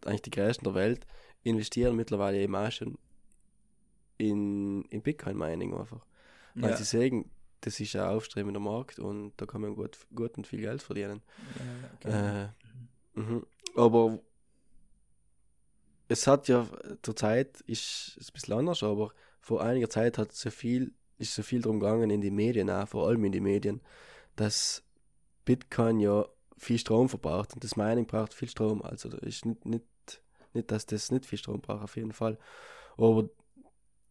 [0.07, 1.07] eigentlich die größten der Welt,
[1.42, 2.96] investieren mittlerweile eben auch schon
[4.16, 6.07] in, in Bitcoin-Mining einfach.
[6.55, 6.77] Weil ja.
[6.77, 10.61] sie sagen, das ist ein aufstrebender Markt und da kann man gut, gut und viel
[10.61, 11.22] Geld verdienen.
[11.59, 12.44] ja, genau.
[12.44, 13.46] Äh, mhm.
[13.77, 14.18] Aber
[16.12, 16.68] es hat ja
[17.03, 21.35] zur Zeit ist es ein bisschen anders, aber vor einiger Zeit hat so viel, ist
[21.35, 23.81] so viel drum gegangen in die Medien auch, vor allem in die Medien,
[24.37, 24.85] dass
[25.44, 28.83] Bitcoin ja viel Strom verbraucht und das Mining braucht viel Strom.
[28.83, 29.85] Also ist nicht, nicht,
[30.53, 32.38] nicht, dass das nicht viel Strom braucht, auf jeden Fall.
[32.96, 33.29] Aber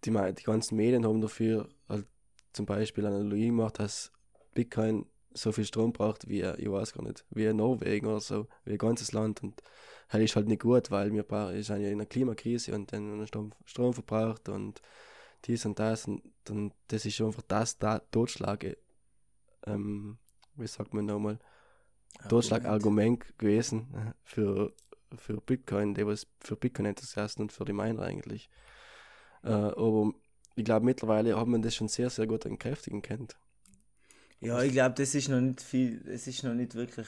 [0.03, 2.07] die, die ganzen Medien haben dafür halt
[2.51, 4.11] zum Beispiel eine Analogie gemacht, dass
[4.53, 8.73] Bitcoin so viel Strom braucht wie, ich weiß gar nicht, wie Norwegen oder so, wie
[8.73, 9.43] ein ganzes Land.
[9.43, 9.61] Und
[10.09, 11.23] das ist halt nicht gut, weil wir
[11.63, 14.81] sind ja in einer Klimakrise und dann Strom, Strom verbraucht und
[15.45, 16.07] dies und das.
[16.07, 18.77] Und dann, das ist einfach das da, Totschlag,
[19.65, 20.17] ähm,
[20.55, 21.39] wie sagt man nochmal,
[22.29, 24.73] Totschlagargument gewesen für,
[25.15, 28.49] für Bitcoin, der was für Bitcoin-Enthusiasten und für die Miner eigentlich.
[29.43, 30.13] Äh, aber
[30.55, 33.29] ich glaube, mittlerweile hat man das schon sehr, sehr gut entkräftigen können.
[34.41, 37.07] Ja, ich glaube, das ist noch nicht viel, es ist noch nicht wirklich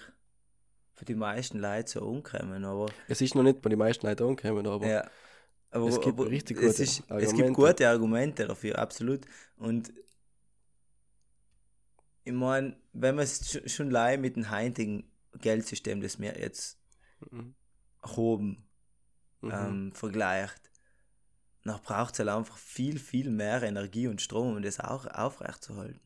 [0.96, 4.24] für die meisten Leute so umgekommen, aber Es ist noch nicht bei den meisten Leuten
[4.24, 5.10] angekommen, aber ja.
[5.72, 7.36] Aber, es gibt aber richtig es, gute ist, es Argumente.
[7.36, 9.22] gibt gute Argumente dafür, absolut.
[9.58, 9.91] Und
[12.26, 15.04] ich meine, wenn man es sch- schon leider mit dem heutigen
[15.39, 16.78] Geldsystem, das wir jetzt
[17.32, 17.54] Mhm.
[18.04, 18.63] haben,
[19.41, 19.52] Mhm.
[19.54, 20.69] ähm, vergleicht,
[21.65, 26.00] dann braucht es halt einfach viel, viel mehr Energie und Strom, um das auch aufrechtzuerhalten.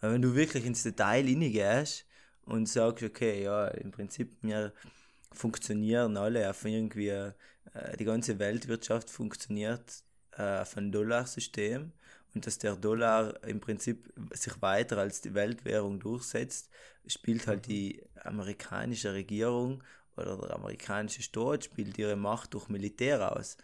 [0.00, 2.06] Weil wenn du wirklich ins Detail hineingehst
[2.42, 4.72] und sagst, okay, ja, im Prinzip, wir
[5.32, 7.32] funktionieren alle auf irgendwie, äh,
[7.98, 11.92] die ganze Weltwirtschaft funktioniert äh, auf ein Dollarsystem
[12.34, 16.70] und dass der Dollar im Prinzip sich weiter als die Weltwährung durchsetzt,
[17.06, 19.82] spielt halt die amerikanische Regierung
[20.16, 23.56] oder der amerikanische Staat spielt ihre Macht durch Militär aus.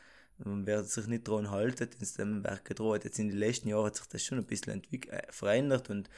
[0.44, 3.04] Und wer sich nicht daran halten, ins dem Werk gedroht.
[3.04, 6.10] Jetzt in den letzten Jahren hat sich das schon ein bisschen entwick- äh, verändert und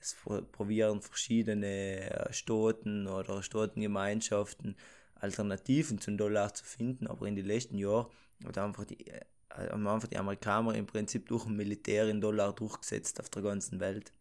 [0.00, 4.76] es pro- probieren verschiedene äh, Staaten oder Staatengemeinschaften
[5.14, 8.06] Alternativen zum Dollar zu finden, aber in den letzten Jahren
[8.44, 12.54] hat einfach die, äh, haben einfach die Amerikaner im Prinzip durch ein Militär in Dollar
[12.54, 14.12] durchgesetzt auf der ganzen Welt.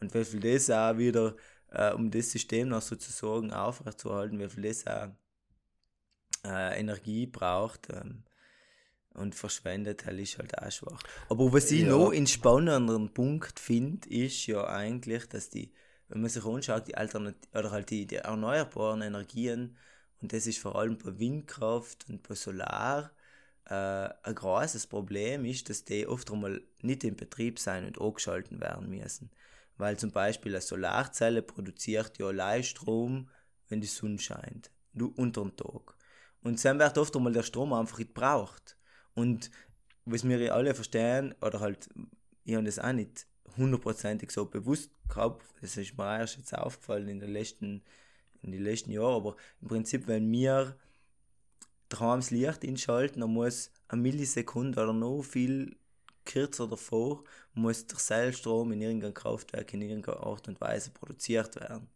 [0.00, 1.36] Und wie viel das auch wieder,
[1.70, 5.08] äh, um das System noch sozusagen aufrechtzuerhalten, wie viel das auch
[6.44, 8.22] äh, Energie braucht ähm,
[9.16, 11.02] und verschwendet, halt ist halt auch schwach.
[11.28, 11.90] Aber was ich Ja.
[11.90, 15.72] noch einen spannenderen Punkt finde, ist ja eigentlich, dass die,
[16.08, 19.76] wenn man sich anschaut, die Alternat oder halt die, die erneuerbaren Energien,
[20.22, 23.10] und das ist vor allem bei Windkraft und bei Solar,
[23.66, 28.60] äh, ein großes Problem ist, dass die oft einmal nicht in Betrieb sein und angeschalten
[28.60, 29.30] werden müssen.
[29.76, 33.28] Weil zum Beispiel eine Solarzelle produziert ja allein Strom,
[33.68, 34.70] wenn die Sonne scheint,
[35.16, 35.96] unter dem Tag.
[36.42, 38.76] Und dann wird oft einmal der Strom einfach nicht gebraucht.
[39.16, 39.50] Und
[40.04, 41.88] was wir alle verstehen, oder halt,
[42.44, 43.26] ich habe das auch nicht
[43.56, 47.82] hundertprozentig so bewusst gehabt, das ist mir erst jetzt aufgefallen in den letzten,
[48.42, 50.76] in den letzten Jahren, aber im Prinzip, wenn wir
[51.88, 55.76] das Licht einschalten, dann muss eine Millisekunde oder noch viel
[56.24, 57.24] kürzer davor,
[57.54, 61.88] muss der Seilstrom in irgendeinem Kraftwerk in irgendeiner Art und Weise produziert werden.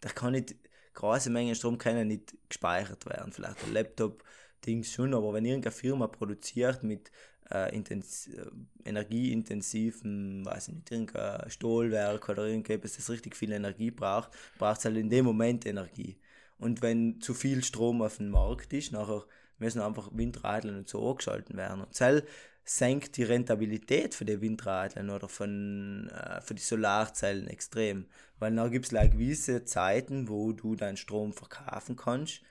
[0.00, 0.56] Da kann nicht,
[0.94, 3.32] große Mengen Strom können nicht gespeichert werden.
[3.32, 4.24] Vielleicht ein Laptop,
[4.66, 7.10] Dings schon, aber wenn irgendeine Firma produziert mit
[7.50, 8.46] äh, intens äh,
[8.84, 14.84] energieintensiven, weiß ich nicht, irgendein Stahlwerk oder irgendetwas, das richtig viel Energie braucht, braucht es
[14.84, 16.18] halt in dem Moment Energie.
[16.58, 19.24] Und wenn zu viel Strom auf dem Markt ist, nachher
[19.58, 21.82] müssen einfach Windradeln und so angeschalten werden.
[21.82, 22.22] Und das
[22.64, 28.06] senkt die Rentabilität für die Windradeln oder von, äh, für die Solarzellen extrem.
[28.38, 32.42] Weil dann gibt es like gewisse Zeiten, wo du deinen Strom verkaufen kannst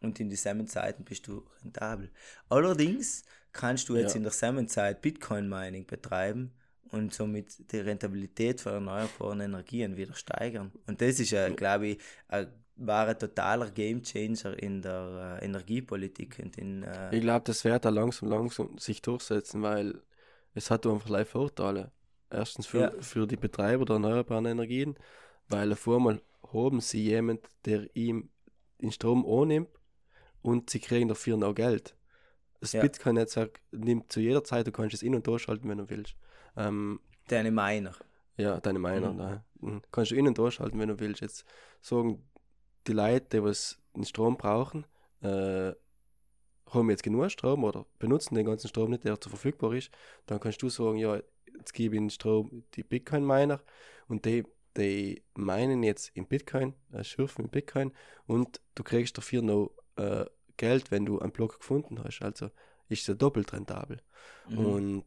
[0.00, 2.10] und in dieselben Zeiten bist du rentabel.
[2.48, 4.18] Allerdings kannst du jetzt Ja.
[4.18, 6.52] in derselben Zeit Bitcoin-Mining betreiben
[6.90, 10.72] und somit die Rentabilität für erneuerbare Energien wieder steigern.
[10.86, 12.46] Und das ist, ja, glaube ich, ein
[12.80, 17.84] war ein totaler Gamechanger in der äh, Energiepolitik und in äh, Ich glaube, das wird
[17.84, 20.00] da langsam, langsam sich durchsetzen, weil
[20.54, 21.90] es hat einfach live Vorteile.
[22.30, 22.92] Erstens für, Ja.
[23.00, 24.94] für die Betreiber der erneuerbaren Energien,
[25.48, 28.28] weil auf einmal haben sie jemand, der ihm
[28.80, 29.70] den Strom annimmt
[30.42, 31.94] und sie kriegen dafür noch Geld.
[32.60, 32.82] Das Ja.
[32.82, 36.16] Bitcoin-Netzwerk nimmt zu jeder Zeit, du kannst es in- und durchschalten, wenn du willst.
[36.56, 37.94] Ähm, deine Miner.
[38.36, 39.16] ja, deine Meinung.
[39.60, 39.70] Mhm.
[39.74, 39.82] Mhm.
[39.92, 41.20] Kannst du in- und durchschalten, wenn du willst.
[41.20, 41.44] Jetzt
[41.80, 42.22] sagen
[42.86, 44.86] die Leute, die was den Strom brauchen,
[45.20, 45.72] äh,
[46.70, 49.90] haben jetzt genug Strom oder benutzen den ganzen Strom nicht, der zur verfügbar ist,
[50.26, 51.20] dann kannst du sagen, ja,
[51.56, 53.60] jetzt gebe ich den Strom die Bitcoin-Miner
[54.08, 54.44] und die,
[54.76, 57.92] die meinen jetzt in Bitcoin, äh, schürfen in Bitcoin
[58.26, 62.20] und du kriegst dafür noch äh, Geld, wenn du einen Block gefunden hast.
[62.22, 62.50] Also
[62.88, 64.00] ist ja doppelt rentabel.
[64.48, 64.58] Mhm.
[64.58, 65.04] Und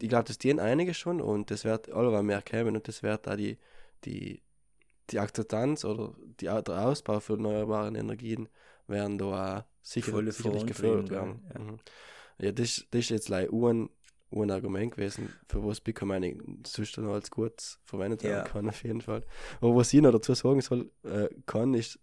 [0.00, 3.26] ich glaube, das dienen einige schon und das wird allweil mehr kommen und das wird
[3.26, 3.58] da die,
[4.04, 4.42] die,
[5.10, 8.48] die Akzeptanz oder die, der Ausbau für erneuerbare Energien
[8.86, 11.42] werden da auch sicher, Volle sicherlich gefördert werden.
[11.52, 11.60] ja.
[11.60, 11.78] Mhm.
[12.38, 13.88] Ja, das, das ist jetzt like ein,
[14.30, 18.52] ein Argument gewesen, für was Bitcoin Mining sonst noch als gut verwendet werden Ja.
[18.52, 19.24] kann, auf jeden Fall.
[19.60, 21.98] Aber was ich noch dazu sagen soll, äh, kann, ist,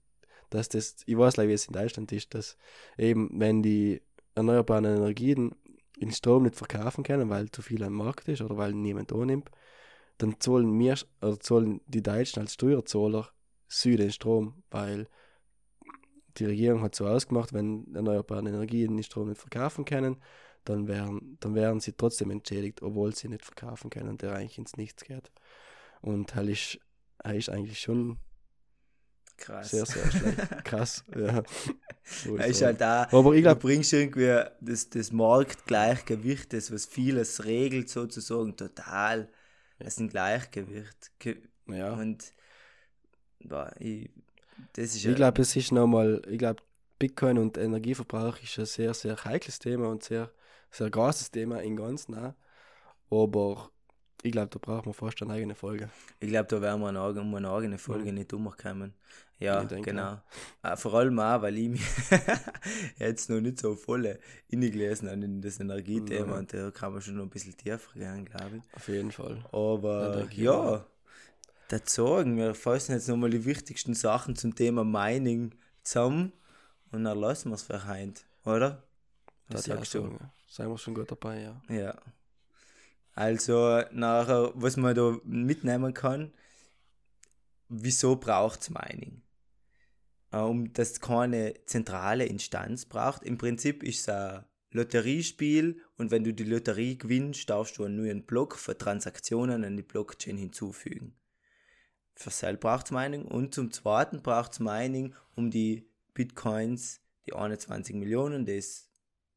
[0.54, 2.58] dass das, ich weiß leider, wie es in Deutschland ist, dass
[2.98, 4.02] eben, wenn die
[4.36, 5.56] erneuerbaren Energien
[6.00, 9.50] den Strom nicht verkaufen können, weil zu viel am Markt ist oder weil niemand annimmt,
[10.20, 13.30] dann zahlen wir, oder zahlen die Deutschen als Steuerzahler
[13.68, 15.08] sie den Strom, weil
[16.38, 20.18] die Regierung hat so ausgemacht, wenn erneuerbare Energien den Strom nicht verkaufen können,
[20.66, 24.78] dann werden, dann werden sie trotzdem entschädigt, obwohl sie nicht verkaufen können, der eigentlich ins
[24.78, 25.32] Nichts geht.
[26.02, 26.80] Und das ist,
[27.20, 28.20] das ist eigentlich schon
[29.38, 29.72] Krass.
[29.72, 30.40] sehr, sehr schlecht.
[30.64, 31.04] Krass.
[31.16, 31.44] Ja.
[32.04, 32.66] So ist so.
[32.66, 37.90] halt da, Aber ich du glaube, bringst irgendwie das, das Marktgleichgewicht, das was vieles regelt
[37.90, 39.30] sozusagen, total.
[39.80, 41.12] Das ist ein Gleichgewicht.
[41.20, 41.94] Ge- ja.
[41.94, 42.34] Und
[43.40, 44.10] boah, ich,
[44.74, 46.62] das ist Ich glaube, es ist nochmal, ich glaube,
[47.00, 50.32] Bitcoin und Energieverbrauch ist ein sehr, sehr heikles Thema und sehr,
[50.72, 52.34] sehr großes Thema im Ganzen auch.
[53.10, 53.72] Aber
[54.24, 55.90] ich glaube, da braucht man fast eine eigene Folge.
[56.20, 58.16] Ich glaube, da werden wir eine, um eine eigene Folge Mhm.
[58.16, 58.94] nicht umkommen.
[59.40, 60.22] Ja, genau.
[60.62, 61.82] Äh, vor allem auch, weil ich mich
[62.98, 64.18] jetzt noch nicht so voll
[64.50, 66.40] gelesen habe in das Energiethema Mhm.
[66.40, 68.64] und da kann man schon noch ein bisschen tiefer gehen, glaube ich.
[68.76, 69.44] Auf jeden Fall.
[69.52, 70.82] Aber ja, auch.
[71.68, 76.32] das sagen wir fassen jetzt nochmal die wichtigsten Sachen zum Thema Mining zusammen
[76.92, 78.84] und dann lassen wir es für heute, oder?
[79.50, 80.02] Was Das sagst du?
[80.04, 80.32] sagen.
[80.48, 81.62] Seien wir schon gut dabei, ja.
[81.68, 81.96] Ja.
[83.16, 86.34] Also nachher, was man da mitnehmen kann,
[87.70, 89.22] wieso braucht es Mining?
[90.32, 93.24] Äh, Um dass es keine zentrale Instanz braucht.
[93.24, 97.98] Im Prinzip ist es ein Lotteriespiel und wenn du die Lotterie gewinnst, darfst du einen
[97.98, 101.16] neuen Block für Transaktionen an die Blockchain hinzufügen.
[102.16, 107.34] Für Sell braucht es Mining und zum zweiten braucht es Mining, um die Bitcoins, die
[107.34, 108.90] 21 Millionen, das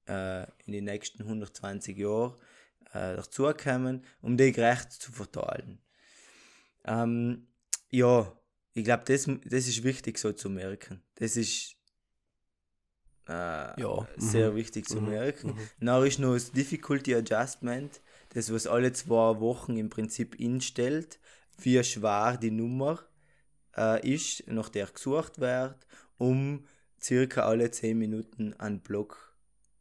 [0.06, 2.36] äh, in den nächsten 120 Jahren
[2.96, 5.78] äh, dazukommen, um die gerecht zu verteilen.
[6.84, 7.46] Ähm,
[7.90, 8.32] ja,
[8.74, 11.02] ich glaube, das, das ist wichtig so zu merken.
[11.16, 11.76] Das ist
[13.28, 14.06] äh, Ja.
[14.16, 14.56] sehr Mhm.
[14.56, 15.08] wichtig zu Mhm.
[15.08, 15.48] merken.
[15.78, 15.86] Mhm.
[15.86, 21.18] Dann ist noch das Difficulty Adjustment, das was alle zwei Wochen im Prinzip instellt,
[21.58, 23.00] wie schwer die Nummer
[23.76, 25.86] äh, ist, nach der gesucht wird,
[26.18, 26.64] um
[27.02, 29.25] circa alle 10 Minuten einen Block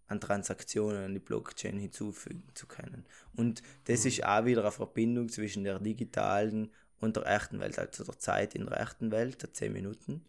[0.07, 3.05] an Transaktionen an die Blockchain hinzufügen zu können.
[3.35, 4.07] Und das Mhm.
[4.09, 8.55] ist auch wieder eine Verbindung zwischen der digitalen und der echten Welt, also der Zeit
[8.55, 10.25] in der echten Welt, der 10 Minuten,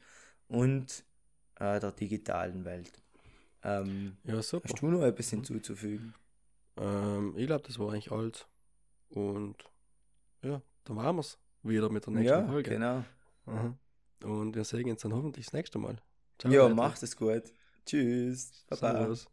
[0.48, 1.04] und
[1.56, 3.02] äh, der digitalen Welt.
[3.62, 4.68] Ähm, Ja, super.
[4.68, 6.14] Hast du noch etwas hinzuzufügen?
[6.76, 8.46] Ähm, ich glaube, das war eigentlich alles.
[9.10, 9.56] Und
[10.42, 12.70] ja, dann waren wir es wieder mit der nächsten Ja, Folge.
[12.70, 13.04] genau.
[13.46, 13.76] Aha.
[14.24, 15.96] Und wir sehen uns dann hoffentlich das nächste Mal.
[16.38, 16.74] Ciao, Ja, Leute.
[16.74, 17.44] macht es gut.
[17.84, 18.64] Tschüss.
[18.68, 18.92] Baba.
[18.92, 19.28] Servus.